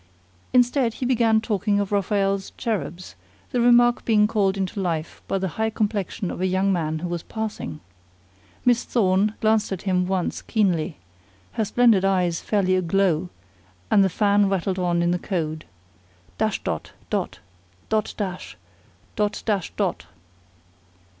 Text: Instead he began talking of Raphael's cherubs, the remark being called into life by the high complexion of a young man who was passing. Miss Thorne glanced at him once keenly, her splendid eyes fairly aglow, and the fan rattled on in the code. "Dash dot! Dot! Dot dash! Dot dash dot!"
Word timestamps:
Instead 0.51 0.95
he 0.95 1.05
began 1.05 1.39
talking 1.39 1.79
of 1.79 1.91
Raphael's 1.91 2.49
cherubs, 2.57 3.13
the 3.51 3.61
remark 3.61 4.03
being 4.03 4.25
called 4.25 4.57
into 4.57 4.81
life 4.81 5.21
by 5.27 5.37
the 5.37 5.47
high 5.59 5.69
complexion 5.69 6.31
of 6.31 6.41
a 6.41 6.47
young 6.47 6.73
man 6.73 6.97
who 7.05 7.07
was 7.07 7.21
passing. 7.21 7.79
Miss 8.65 8.83
Thorne 8.83 9.35
glanced 9.41 9.71
at 9.71 9.83
him 9.83 10.07
once 10.07 10.41
keenly, 10.41 10.97
her 11.51 11.63
splendid 11.65 12.03
eyes 12.03 12.39
fairly 12.41 12.75
aglow, 12.75 13.29
and 13.91 14.03
the 14.03 14.09
fan 14.09 14.49
rattled 14.49 14.79
on 14.79 15.03
in 15.03 15.11
the 15.11 15.19
code. 15.19 15.65
"Dash 16.39 16.63
dot! 16.63 16.93
Dot! 17.11 17.37
Dot 17.89 18.15
dash! 18.17 18.57
Dot 19.15 19.43
dash 19.45 19.69
dot!" 19.75 20.07